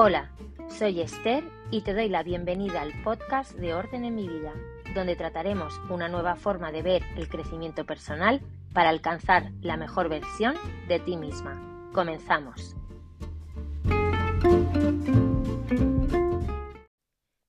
[0.00, 0.30] Hola,
[0.68, 4.54] soy Esther y te doy la bienvenida al podcast de Orden en mi vida,
[4.94, 8.40] donde trataremos una nueva forma de ver el crecimiento personal
[8.72, 10.54] para alcanzar la mejor versión
[10.86, 11.90] de ti misma.
[11.92, 12.76] Comenzamos.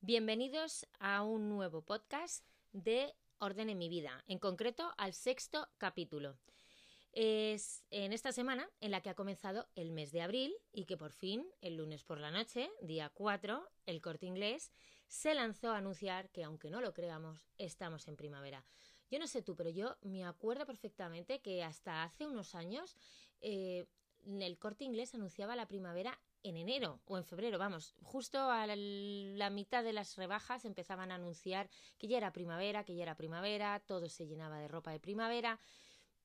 [0.01, 6.39] Bienvenidos a un nuevo podcast de Orden en mi vida, en concreto al sexto capítulo.
[7.11, 10.97] Es en esta semana en la que ha comenzado el mes de abril y que
[10.97, 14.71] por fin, el lunes por la noche, día 4, el corte inglés
[15.07, 18.63] se lanzó a anunciar que, aunque no lo creamos, estamos en primavera.
[19.09, 22.95] Yo no sé tú, pero yo me acuerdo perfectamente que hasta hace unos años
[23.41, 23.87] eh,
[24.25, 29.49] el corte inglés anunciaba la primavera en enero o en febrero, vamos, justo a la,
[29.49, 33.81] mitad de las rebajas empezaban a anunciar que ya era primavera, que ya era primavera,
[33.85, 35.59] todo se llenaba de ropa de primavera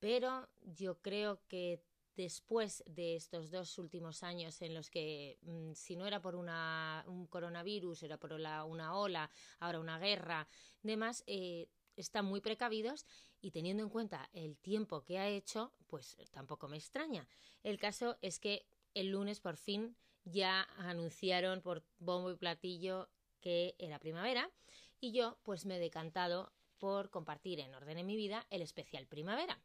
[0.05, 1.81] pero yo creo que
[2.15, 7.03] después de estos dos últimos años en los que mm, si no era por una,
[7.07, 10.47] un coronavirus, era por una ola, ahora una guerra,
[10.83, 13.07] demás, eh, están muy precavidos
[13.41, 17.27] y teniendo en cuenta el tiempo que ha hecho, pues tampoco me extraña.
[17.63, 23.09] El caso es que el lunes por fin ya anunciaron por bombo y platillo
[23.41, 24.51] que era primavera
[25.01, 29.07] y yo pues me he decantado por compartir en orden en mi vida el especial
[29.07, 29.59] primavera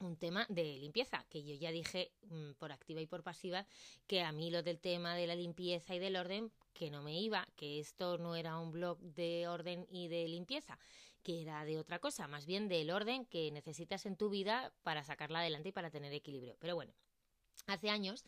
[0.00, 3.66] un tema de limpieza, que yo ya dije mm, por activa y por pasiva
[4.06, 7.20] que a mí lo del tema de la limpieza y del orden que no me
[7.20, 10.78] iba, que esto no era un blog de orden y de limpieza,
[11.22, 15.02] que era de otra cosa, más bien del orden que necesitas en tu vida para
[15.02, 16.56] sacarla adelante y para tener equilibrio.
[16.60, 16.92] Pero bueno,
[17.66, 18.24] hace años,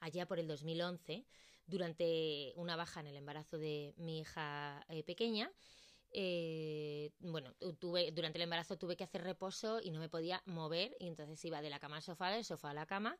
[0.00, 1.24] allá por el 2011,
[1.66, 5.50] durante una baja en el embarazo de mi hija eh, pequeña,
[6.12, 10.96] eh, bueno, tuve, durante el embarazo tuve que hacer reposo y no me podía mover
[11.00, 13.18] y entonces iba de la cama al sofá, del sofá a la cama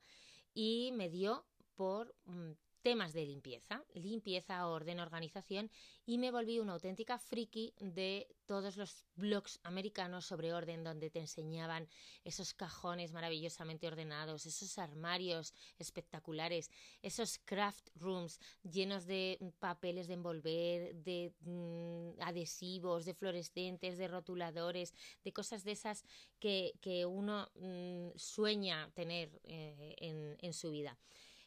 [0.54, 5.70] y me dio por mm, temas de limpieza, limpieza, orden, organización
[6.04, 11.20] y me volví una auténtica friki de todos los blogs americanos sobre orden donde te
[11.20, 11.88] enseñaban
[12.24, 16.70] esos cajones maravillosamente ordenados, esos armarios espectaculares,
[17.02, 24.92] esos craft rooms llenos de papeles de envolver, de mm, adhesivos, de fluorescentes, de rotuladores,
[25.24, 26.04] de cosas de esas
[26.38, 26.72] que,
[27.06, 30.98] uno mm, sueña tener eh, en, en su vida.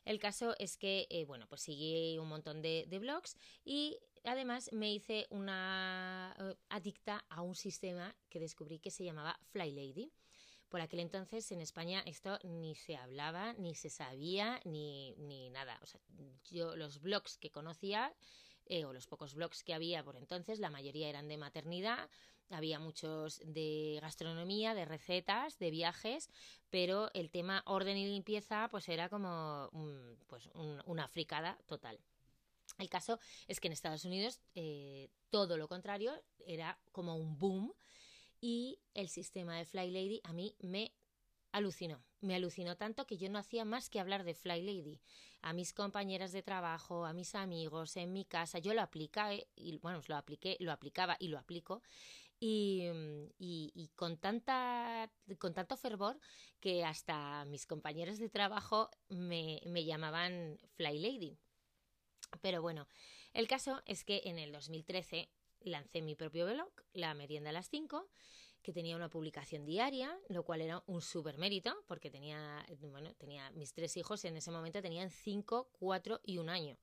[0.06, 3.36] El caso es que, eh, bueno, pues seguí un montón de, blogs
[3.66, 9.40] y además me hice una eh, adicta a un sistema que descubrí que se llamaba
[9.52, 10.12] Fly Lady.
[10.70, 15.80] Por aquel entonces en España esto ni se hablaba, ni se sabía, ni, ni nada.
[15.82, 16.00] O sea,
[16.52, 18.14] yo los blogs que conocía,
[18.66, 22.09] eh, o los pocos blogs que había por entonces, la mayoría eran de maternidad,
[22.50, 26.30] había muchos de gastronomía, de recetas, de viajes,
[26.70, 29.70] pero el tema orden y limpieza pues era como
[30.28, 30.50] pues
[30.86, 32.00] una fricada total.
[32.78, 36.14] El caso es que en Estados Unidos eh, todo lo contrario
[36.46, 37.74] era como un boom
[38.42, 40.94] y el sistema de Fly Lady a mí me
[41.52, 42.04] alucinó.
[42.22, 45.00] Me alucinó tanto que yo no hacía más que hablar de Fly Lady.
[45.42, 49.78] A mis compañeras de trabajo, a mis amigos, en mi casa, yo lo aplicaba, y
[49.80, 51.84] bueno, lo apliqué, lo aplicaba y lo aplico.
[52.40, 52.90] Y,
[53.96, 55.09] con, tanta,
[55.40, 56.20] con tanto fervor
[56.59, 61.38] que hasta mis compañeros de trabajo me, me llamaban Fly Lady.
[62.42, 62.88] Pero bueno,
[63.34, 65.30] el caso es que en el 2013
[65.62, 68.08] lancé mi propio blog, La Merienda a las 5,
[68.66, 73.52] que tenía una publicación diaria, lo cual era un súper mérito, porque tenía, bueno, tenía
[73.52, 76.75] mis tres hijos en ese momento tenían 5, 4 y un año.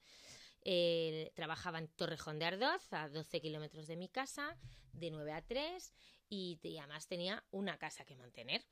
[0.62, 4.56] Eh, trabajaba en Torrejón de Ardoz, a 12 kilómetros de mi casa,
[4.92, 5.92] de 9 a 3,
[6.28, 8.64] y, además tenía una casa que mantener.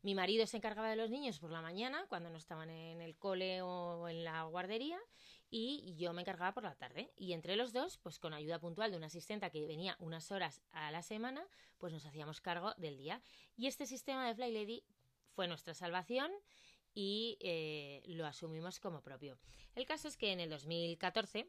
[0.00, 3.18] Mi marido se encargaba de los niños por la mañana, cuando no estaban en el
[3.18, 4.98] cole o en la guardería,
[5.56, 7.12] y yo me encargaba por la tarde.
[7.16, 10.60] Y entre los dos, pues con ayuda puntual de una asistenta que venía unas horas
[10.72, 11.46] a la semana,
[11.78, 13.22] pues nos hacíamos cargo del día.
[13.56, 14.82] Y este sistema de Fly Lady
[15.28, 16.32] fue nuestra salvación
[16.92, 19.38] y eh, lo asumimos como propio.
[19.76, 21.48] El caso es que en el 2014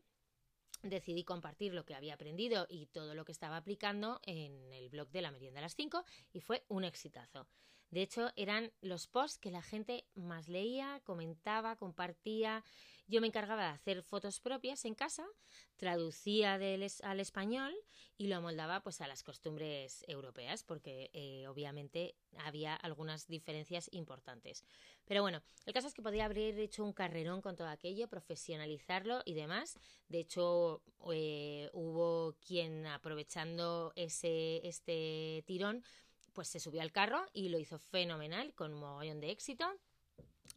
[0.83, 5.09] decidí compartir lo que había aprendido y todo lo que estaba aplicando en el blog
[5.09, 7.47] de la merienda a las 5 y fue un exitazo.
[7.89, 12.63] De hecho, eran los posts que la gente más leía, comentaba, compartía.
[13.07, 15.23] Yo me encargaba de hacer fotos propias en casa,
[15.75, 17.73] traducía del al español
[18.17, 24.63] y lo amoldaba pues a las costumbres europeas, porque eh, obviamente había algunas diferencias importantes.
[25.05, 29.21] Pero bueno, el caso es que podía haber hecho un carrerón con todo aquello, profesionalizarlo
[29.23, 29.77] y demás.
[30.09, 30.81] De hecho,
[31.11, 35.83] eh, hubo quien aprovechando ese este tirón
[36.33, 39.65] pues se subió al carro y lo hizo fenomenal, con un mogollón de éxito.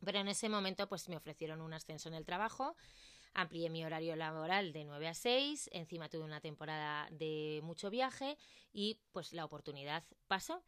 [0.05, 2.77] Pero en ese momento, pues me ofrecieron un ascenso en el trabajo.
[3.35, 8.37] Amplié mi horario laboral de 9 a 6, encima tuve una temporada de mucho viaje
[8.73, 10.63] y pues la oportunidad pasó.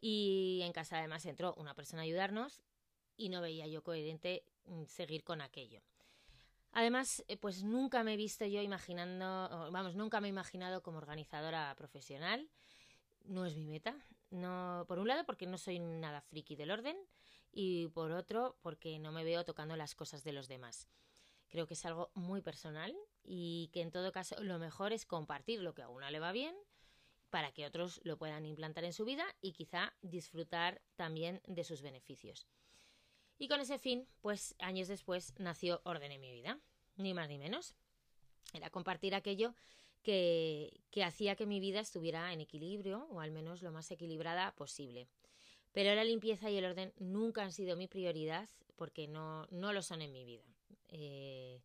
[0.00, 2.62] Y en casa además entró una persona a ayudarnos
[3.16, 5.82] y no veía yo coherente mm, seguir con aquello.
[6.72, 9.24] Además, eh, pues nunca me he visto yo imaginando,
[9.72, 12.48] vamos, nunca me he imaginado como organizadora profesional.
[13.24, 13.96] No es mi meta.
[14.30, 16.96] No, por un lado, porque no soy nada friki del orden
[17.52, 20.88] y por otro, porque no me veo tocando las cosas de los demás.
[21.48, 25.60] Creo que es algo muy personal y que en todo caso lo mejor es compartir
[25.60, 26.54] lo que a uno le va bien
[27.30, 31.82] para que otros lo puedan implantar en su vida y quizá disfrutar también de sus
[31.82, 32.46] beneficios.
[33.38, 36.58] Y con ese fin, pues años después nació Orden en mi vida,
[36.96, 37.74] ni más ni menos.
[38.52, 39.54] Era compartir aquello
[40.02, 44.54] que, que hacía que mi vida estuviera en equilibrio, o al menos lo más equilibrada
[44.56, 45.08] posible.
[45.72, 49.82] Pero la limpieza y el orden nunca han sido mi prioridad porque no, no lo
[49.82, 50.44] son en mi vida.
[50.88, 51.60] Eh,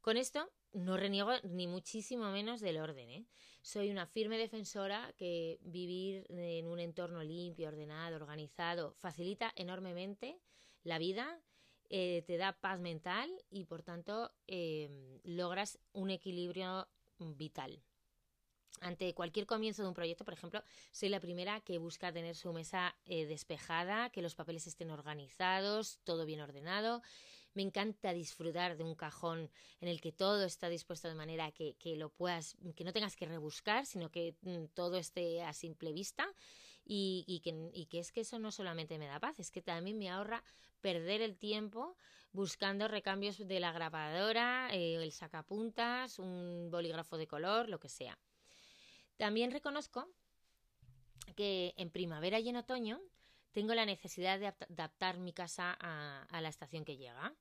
[0.00, 3.10] con esto no reniego ni muchísimo menos del orden.
[3.10, 3.26] ¿eh?
[3.62, 10.38] Soy una firme defensora que vivir en un entorno limpio, ordenado, organizado, facilita enormemente
[10.84, 11.40] la vida,
[11.90, 16.86] eh, te da paz mental y por tanto em, logras un equilibrio
[17.18, 17.82] vital.
[18.80, 22.50] Ante cualquier comienzo de un proyecto, por ejemplo, soy la primera que busca tener su
[22.52, 27.02] mesa eh, despejada, que los papeles estén organizados, todo bien ordenado.
[27.52, 29.50] Me encanta disfrutar de un cajón
[29.80, 33.16] en el que todo está dispuesto de manera que, que lo puedas, que no tengas
[33.16, 36.26] que rebuscar, sino que mm, todo esté a simple vista.
[36.84, 39.60] Y, y, que, y, que, es que eso no solamente me da paz, es que
[39.60, 40.42] también me ahorra
[40.80, 41.96] perder el tiempo
[42.32, 48.18] buscando recambios de la grabadora, eh, el sacapuntas, un bolígrafo de color, lo que sea.
[49.20, 50.08] También reconozco
[51.36, 53.02] que en primavera y en otoño
[53.52, 57.34] tengo la necesidad de adaptar mi casa a, la estación que llega.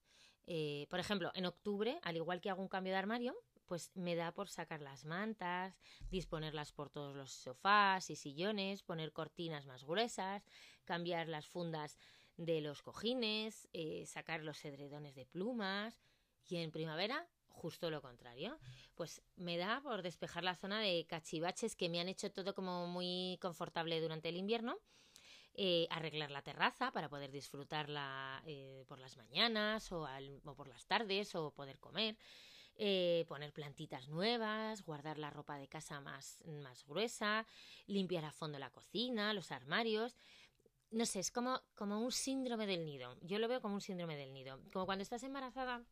[0.45, 3.33] Eh, por ejemplo, en octubre, al igual que hago un cambio de armario,
[3.65, 5.79] pues me da por sacar las mantas,
[6.11, 10.43] disponerlas por todos los sofás y sillones, poner cortinas más gruesas,
[10.83, 11.97] cambiar las fundas
[12.35, 16.03] de los cojines, eh, sacar los edredones de plumas.
[16.45, 17.25] Y en primavera,
[17.59, 18.57] justo lo contrario.
[18.95, 22.87] Pues me da por despejar la zona de cachivaches que me han hecho todo como
[22.87, 24.77] muy confortable durante el invierno.
[25.53, 30.07] Eh, arreglar la terraza para poder disfrutarla eh, por las mañanas o,
[30.45, 32.17] o, por las tardes o poder comer.
[33.27, 37.45] poner plantitas nuevas, guardar la ropa de casa más, más gruesa,
[37.87, 40.15] limpiar a fondo la cocina, los armarios
[40.91, 43.15] no sé, es como, como un síndrome del nido.
[43.21, 44.59] Yo lo veo como un síndrome del nido.
[44.73, 45.83] Como cuando estás embarazada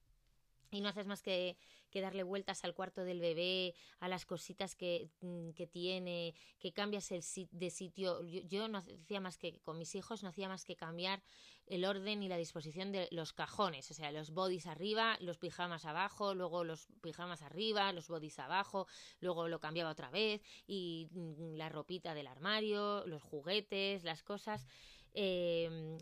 [0.72, 1.58] y no haces más que,
[1.90, 6.74] que, darle vueltas al cuarto del bebé, a las cositas que, mm, que tiene, que
[6.74, 8.24] cambias el de sitio.
[8.24, 11.22] Yo, yo, no hacía más que, con mis hijos, no hacía más que cambiar
[11.66, 15.86] el orden y la disposición de los cajones, o sea, los bodies arriba, los pijamas
[15.86, 18.88] abajo, luego los pijamas arriba, los bodies abajo,
[19.20, 24.66] luego lo cambiaba otra vez y mm, la ropita del armario, los juguetes, las cosas.
[25.14, 25.98] Eh,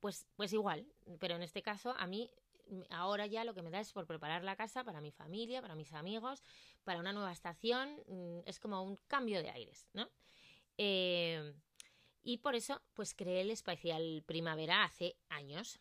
[0.00, 0.86] pues, pues igual,
[1.18, 2.30] pero en este caso a mí
[2.90, 5.74] ahora ya lo que me da es por preparar la casa para mi familia, para
[5.74, 6.42] mis amigos,
[6.84, 10.08] para una nueva estación, mm, es como un cambio de aires, ¿no?
[10.78, 11.54] Eh,
[12.22, 15.78] y por eso, pues creé el especial primavera hace años.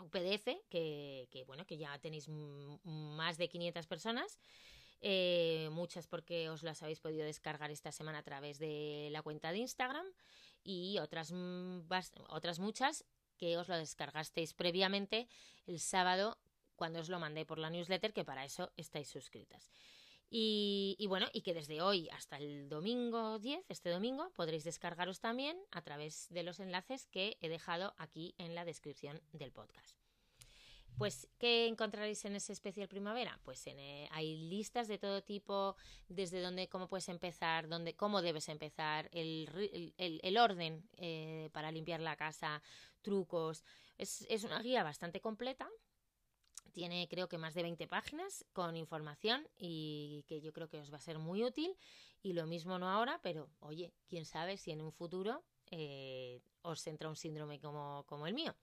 [0.00, 4.40] Un PDF que, que bueno, que ya tenéis más de 500 personas.
[5.00, 9.52] Eh, muchas porque os las habéis podido descargar esta semana a través de la cuenta
[9.52, 10.06] de Instagram
[10.64, 11.32] y otras,
[12.28, 13.04] otras muchas
[13.44, 15.28] que os lo descargasteis previamente
[15.66, 16.38] el sábado
[16.76, 19.70] cuando os lo mandé por la newsletter, que para eso estáis suscritas.
[20.30, 25.58] Y, bueno, y que desde hoy hasta el domingo 10, este domingo, podréis descargaros también
[25.70, 29.94] a través de los enlaces que he dejado aquí en la descripción del podcast.
[30.96, 33.38] Pues, ¿qué encontraréis en ese especial primavera?
[33.44, 35.76] Pues eh, hay listas de todo tipo,
[36.08, 41.70] desde dónde, cómo puedes empezar, dónde, cómo debes empezar, el, el, el orden eh, para
[41.70, 42.62] limpiar la casa,
[43.04, 43.62] trucos.
[43.96, 45.70] Es, es, una guía bastante completa.
[46.72, 50.92] Tiene creo que más de 20 páginas con información y que yo creo que os
[50.92, 51.76] va a ser muy útil.
[52.20, 56.86] Y lo mismo no ahora, pero oye, quién sabe si en un futuro eh, os
[56.86, 58.56] entra un síndrome como, como el mío.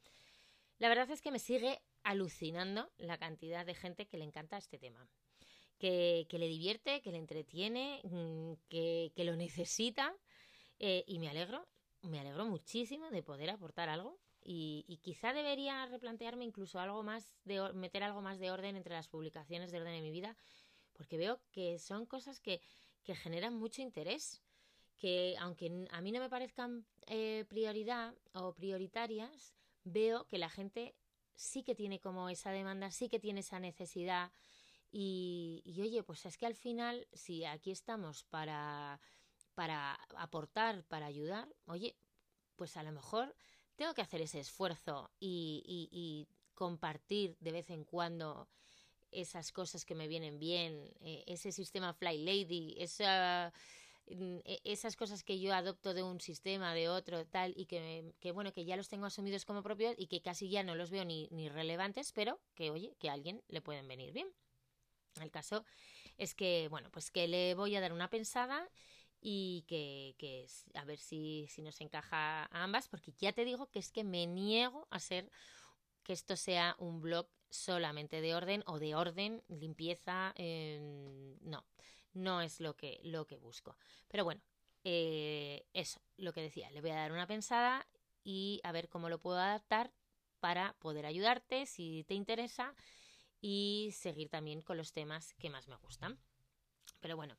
[0.80, 4.80] La verdad es que me sigue alucinando la cantidad de gente que le encanta este
[4.80, 5.08] tema.
[5.78, 10.16] Que, que le divierte, que le entretiene, mm, que, que lo necesita.
[10.80, 11.68] Eh, y me alegro,
[12.02, 14.18] me alegro muchísimo de poder aportar algo.
[14.44, 19.08] Y, quizá debería replantearme incluso algo más de meter algo más de orden entre las
[19.08, 20.36] publicaciones de orden en mi vida,
[20.94, 22.62] porque veo que son cosas que,
[23.04, 24.42] que generan mucho interés
[25.02, 30.96] que aunque a mí no me parezcan eh, prioridad o prioritarias, veo que la gente
[31.34, 34.32] sí que tiene como esa demanda, sí que tiene esa necesidad.
[34.92, 39.02] Y, y oye, pues es que al final, si aquí estamos para,
[39.56, 41.98] para aportar, para ayudar, oye,
[42.56, 43.36] pues a lo mejor
[43.76, 48.48] tengo que hacer ese esfuerzo y, compartir de vez en cuando
[49.10, 53.52] esas cosas que me vienen bien, eh, ese sistema Fly Lady, esa
[54.08, 58.14] Mm, e, esas cosas que yo adopto de un sistema, de otro, tal, y que,
[58.20, 60.90] que, bueno, que ya los tengo asumidos como propios y que casi ya no los
[60.92, 64.28] veo ni, ni relevantes, pero que, oye, que a alguien le pueden venir bien.
[65.22, 65.66] El caso
[66.18, 68.70] es que, bueno, pues que le voy a dar una pensada
[69.22, 73.80] y que, a ver si, si nos encaja a ambas, porque ya te digo que
[73.80, 75.32] es que me niego a ser
[76.04, 81.66] que esto sea un blog solamente de orden o de orden, limpieza, eh, no
[82.14, 83.78] no es lo que, lo que busco.
[84.08, 84.42] Pero bueno,
[84.84, 87.88] eh, eso, lo que decía, le voy a dar una pensada
[88.24, 89.92] y a ver cómo lo puedo adaptar
[90.40, 92.76] para poder ayudarte si te interesa
[93.40, 96.20] y seguir también con los temas que más me gustan.
[97.00, 97.38] Pero bueno,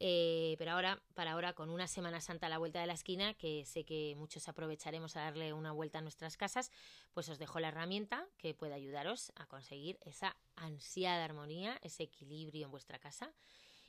[0.00, 3.34] eh, pero ahora, para ahora, con una Semana Santa a la vuelta de la esquina,
[3.34, 6.70] que sé que muchos aprovecharemos a darle una vuelta a nuestras casas,
[7.12, 12.66] pues os dejo la herramienta que puede ayudaros a conseguir esa ansiada armonía, ese equilibrio
[12.66, 13.32] en vuestra casa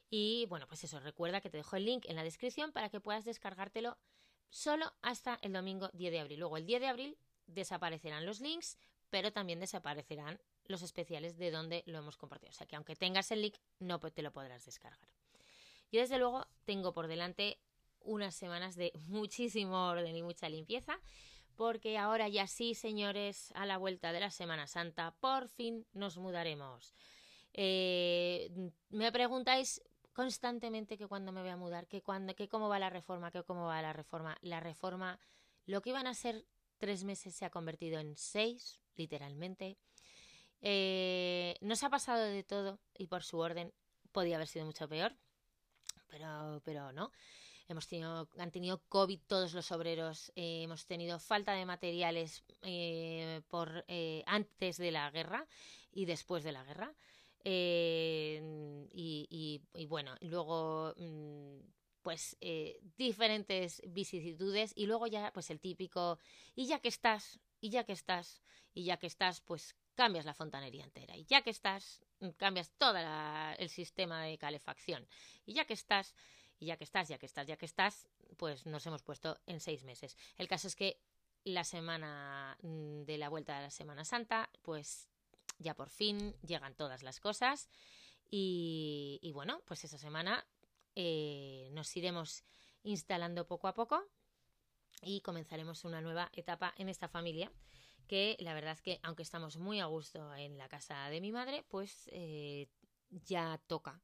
[0.09, 2.99] y bueno, pues eso, recuerda que te dejo el link en la descripción para que
[2.99, 3.97] puedas descargártelo
[4.49, 6.39] solo hasta el domingo 10 de abril.
[6.39, 8.77] Luego el 10 de abril desaparecerán los links,
[9.09, 12.51] pero también desaparecerán los especiales de donde lo hemos compartido.
[12.51, 15.18] O sea que aunque tengas el link, no te lo podrás descargar.
[15.91, 17.59] Yo desde luego tengo por delante
[18.01, 20.99] unas semanas de muchísimo orden y mucha limpieza,
[21.55, 26.17] porque ahora ya sí, señores, a la vuelta de la Semana Santa, por fin nos
[26.17, 26.93] mudaremos.
[27.53, 29.81] Eh, me preguntáis
[30.13, 32.03] constantemente que cuando me voy a mudar, que
[32.35, 34.37] que cómo va la reforma, que cómo va la reforma.
[34.41, 35.19] La reforma,
[35.65, 36.45] lo que iban a ser
[36.77, 39.77] tres meses se ha convertido en seis, literalmente.
[40.61, 43.73] Eh, nos ha pasado de todo y por su orden
[44.11, 45.15] podía haber sido mucho peor,
[46.09, 47.11] pero, pero no.
[47.67, 53.41] Hemos tenido, han tenido COVID todos los obreros, eh, hemos tenido falta de materiales eh,
[53.47, 53.85] por
[54.25, 55.45] antes de la guerra
[55.91, 56.93] y después de la guerra.
[57.43, 61.59] Eh, y, y, bueno, luego mm,
[62.01, 66.19] pues eh, diferentes vicisitudes y luego ya pues el típico
[66.55, 68.41] y ya que estás y ya que estás
[68.73, 72.01] y ya que estás pues cambias la fontanería entera y ya que estás
[72.37, 72.97] cambias todo
[73.57, 75.07] el sistema de calefacción.
[75.45, 76.15] Y ya que estás
[76.59, 78.07] y ya que estás ya que estás ya que estás
[78.37, 80.17] pues nos hemos puesto en seis meses.
[80.37, 80.99] El caso es que
[81.43, 85.07] la semana mm, de la vuelta de la Semana Santa pues
[85.57, 87.69] ya por fin llegan todas las cosas.
[88.31, 90.45] Y, bueno, pues esa semana
[90.95, 92.43] eh, nos iremos
[92.83, 94.05] instalando poco a poco
[95.01, 97.51] y comenzaremos una nueva etapa en esta familia
[98.09, 101.31] que la verdad es que aunque estamos muy a gusto en la casa de mi
[101.31, 102.67] madre, pues eh,
[103.11, 104.01] ya toca,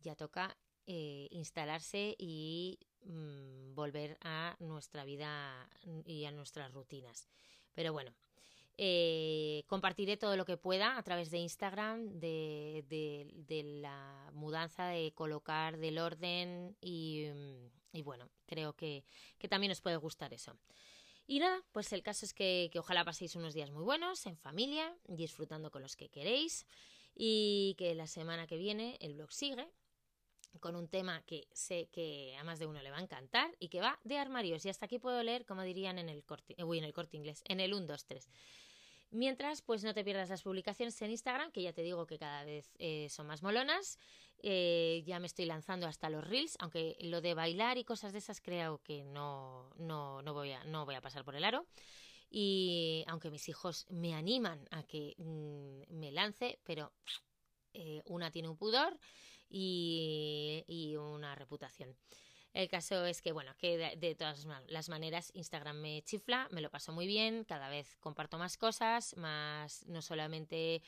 [0.00, 5.70] ya toca eh, instalarse y mm, volver a nuestra vida
[6.04, 7.28] y a nuestras rutinas.
[7.72, 8.12] Pero bueno,
[8.76, 15.76] eh, compartiré todo lo que pueda a través de Instagram de, la mudanza, de colocar
[15.76, 17.28] del orden y,
[17.92, 19.04] mm, bueno, creo que,
[19.48, 20.56] también os puede gustar eso.
[21.30, 24.92] Y nada, pues el caso es que, ojalá paséis unos días muy buenos, en familia,
[25.06, 26.66] disfrutando con los que queréis
[27.14, 29.68] y que la semana que viene el blog sigue
[30.58, 33.68] con un tema que sé que a más de uno le va a encantar y
[33.68, 34.66] que va de armarios.
[34.66, 37.44] Y hasta aquí puedo leer, como dirían en el corte, uy, en el corte inglés,
[37.46, 38.28] en el 1, 2, 3.
[39.12, 42.44] Mientras, pues no te pierdas las publicaciones en Instagram, que ya te digo que cada
[42.44, 43.98] vez eh, son más molonas.
[44.42, 48.18] Eh, ya me estoy lanzando hasta los reels, aunque lo de bailar y cosas de
[48.18, 51.66] esas creo que no, no, no, voy, a, no voy a pasar por el aro.
[52.30, 56.92] Y aunque mis hijos me animan a que mm, me lance, pero
[57.74, 58.96] eh, una tiene un pudor
[59.48, 61.96] y, y una reputación.
[62.52, 66.70] El caso es que, bueno, que de, todas las maneras Instagram me chifla, me lo
[66.70, 70.82] paso muy bien, cada vez comparto más cosas, más no solamente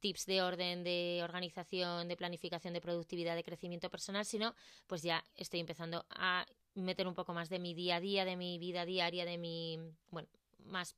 [0.00, 4.54] tips de orden, de organización, de planificación, de productividad, de crecimiento personal, sino
[4.86, 8.36] pues ya estoy empezando a meter un poco más de mi día a día, de
[8.36, 9.78] mi vida diaria, de mi,
[10.10, 10.28] bueno,
[10.64, 10.96] más,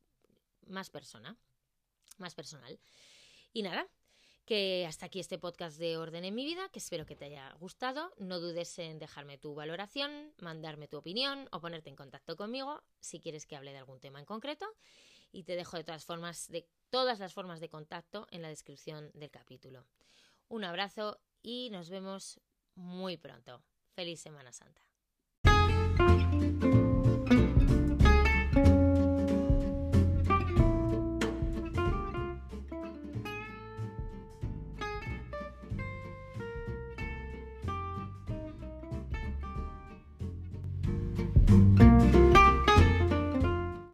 [0.69, 1.37] más persona,
[2.19, 2.78] más personal.
[3.52, 3.88] Y nada,
[4.49, 7.52] que hasta aquí este podcast de Orden en mi vida, que espero que te haya
[7.61, 8.14] gustado.
[8.17, 13.21] No dudes en dejarme tu valoración, mandarme tu opinión o ponerte en contacto conmigo si
[13.21, 14.64] quieres que hable de algún tema en concreto.
[15.33, 19.11] Y te dejo de todas formas, de todas las formas de contacto en la descripción
[19.12, 19.85] del capítulo.
[20.49, 22.40] Un abrazo y nos vemos
[22.75, 23.61] muy pronto.
[23.93, 24.88] Feliz Semana Santa.